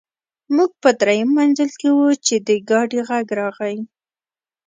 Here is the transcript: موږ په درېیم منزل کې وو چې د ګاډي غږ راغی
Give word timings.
موږ 0.55 0.71
په 0.81 0.89
درېیم 1.01 1.29
منزل 1.37 1.71
کې 1.79 1.89
وو 1.95 2.07
چې 2.25 2.35
د 2.47 2.49
ګاډي 2.69 2.99
غږ 3.09 3.27
راغی 3.39 3.77